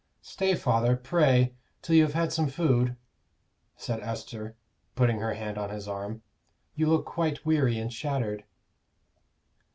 [0.23, 1.53] "Stay, father, pray,
[1.83, 2.95] till you have had some food,"
[3.77, 4.55] said Esther,
[4.95, 6.23] putting her hand on his arm.
[6.73, 8.43] "You look quite weary and shattered."